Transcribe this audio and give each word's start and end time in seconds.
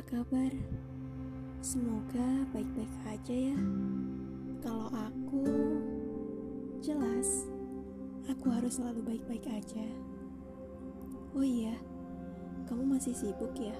kabar? 0.00 0.48
Semoga 1.60 2.48
baik-baik 2.56 2.88
aja 3.04 3.52
ya. 3.52 3.58
Kalau 4.64 4.88
aku 4.88 5.44
jelas 6.80 7.44
aku 8.24 8.48
harus 8.48 8.80
selalu 8.80 9.04
baik-baik 9.04 9.44
aja. 9.52 9.84
Oh 11.36 11.44
iya, 11.44 11.76
kamu 12.64 12.96
masih 12.96 13.12
sibuk 13.12 13.52
ya? 13.60 13.76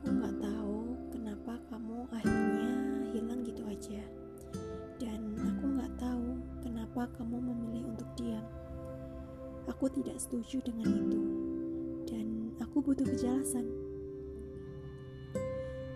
Aku 0.00 0.16
nggak 0.16 0.40
tahu 0.40 0.96
kenapa 1.12 1.60
kamu 1.68 2.08
akhirnya 2.16 2.72
hilang 3.12 3.44
gitu 3.44 3.60
aja. 3.68 4.00
Dan 4.96 5.36
aku 5.44 5.76
nggak 5.76 5.92
tahu 6.00 6.40
kenapa 6.64 7.04
kamu 7.20 7.36
memilih 7.36 7.84
untuk 7.92 8.08
diam. 8.16 8.46
Aku 9.68 9.92
tidak 9.92 10.16
setuju 10.16 10.64
dengan 10.64 10.88
itu. 10.88 11.20
Dan 12.08 12.56
aku 12.64 12.80
butuh 12.80 13.04
kejelasan. 13.04 13.79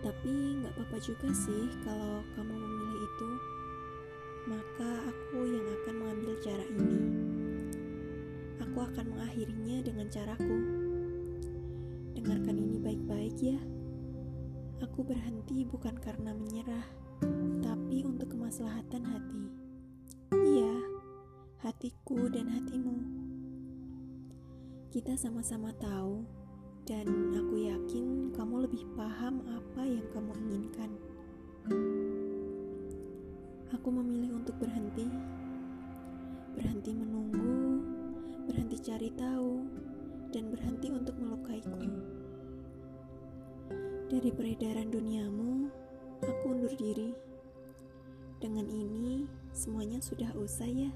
Tapi 0.05 0.61
nggak 0.61 0.77
apa-apa 0.77 1.01
juga 1.01 1.33
sih 1.33 1.65
kalau 1.81 2.21
kamu 2.37 2.53
memilih 2.53 3.01
itu. 3.09 3.29
Maka 4.45 4.91
aku 5.09 5.49
yang 5.49 5.65
akan 5.81 5.93
mengambil 5.97 6.33
cara 6.45 6.61
ini. 6.69 6.99
Aku 8.61 8.77
akan 8.85 9.05
mengakhirinya 9.17 9.81
dengan 9.81 10.05
caraku. 10.13 10.57
Dengarkan 12.13 12.53
ini 12.53 12.77
baik-baik 12.77 13.37
ya. 13.41 13.57
Aku 14.85 15.01
berhenti 15.01 15.65
bukan 15.65 15.97
karena 15.97 16.37
menyerah, 16.37 16.85
tapi 17.65 18.05
untuk 18.05 18.29
kemaslahatan 18.29 19.09
hati. 19.09 19.43
Iya, 20.37 20.75
hatiku 21.65 22.29
dan 22.29 22.53
hatimu. 22.53 22.97
Kita 24.93 25.17
sama-sama 25.17 25.73
tahu, 25.81 26.21
dan 26.85 27.09
aku 27.33 27.65
yakin 27.65 28.29
kamu 28.37 28.69
lebih 28.69 28.85
paham 28.93 29.41
apa 29.49 29.81
yang 29.81 30.04
memilih 33.95 34.43
untuk 34.43 34.59
berhenti, 34.59 35.07
berhenti 36.51 36.91
menunggu, 36.91 37.79
berhenti 38.43 38.75
cari 38.83 39.07
tahu, 39.15 39.63
dan 40.35 40.51
berhenti 40.51 40.91
untuk 40.91 41.15
melukaiku. 41.15 41.87
Dari 44.11 44.29
peredaran 44.35 44.91
duniamu, 44.91 45.71
aku 46.19 46.43
undur 46.51 46.75
diri. 46.75 47.15
Dengan 48.43 48.67
ini, 48.67 49.23
semuanya 49.55 50.03
sudah 50.03 50.35
usai 50.35 50.87
ya. 50.87 50.91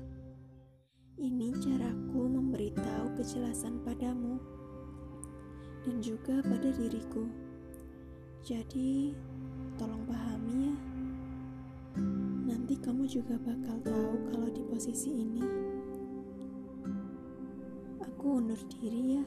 Ini 1.20 1.56
caraku 1.60 2.28
memberitahu 2.28 3.16
kejelasan 3.16 3.80
padamu 3.84 4.40
dan 5.88 6.04
juga 6.04 6.44
pada 6.44 6.70
diriku. 6.76 7.28
Jadi, 8.44 9.16
tolong 9.80 10.04
pahami 10.04 10.72
ya. 10.72 10.89
Nanti 12.70 12.86
kamu 12.86 13.10
juga 13.10 13.34
bakal 13.42 13.82
tahu 13.82 14.14
kalau 14.30 14.46
di 14.54 14.62
posisi 14.62 15.10
ini. 15.10 15.42
Aku 17.98 18.38
undur 18.38 18.62
diri 18.70 19.18
ya. 19.18 19.26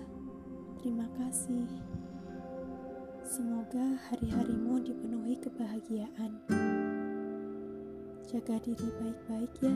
Terima 0.79 1.11
kasih. 1.19 1.67
Semoga 3.27 3.99
hari-harimu 4.07 4.87
dipenuhi 4.87 5.35
kebahagiaan. 5.43 6.39
Jaga 8.31 8.63
diri 8.63 8.89
baik-baik 9.03 9.51
ya. 9.59 9.75